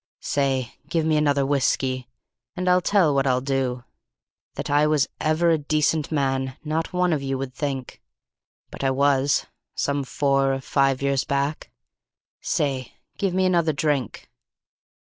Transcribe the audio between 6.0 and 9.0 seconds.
man not one of you would think; But I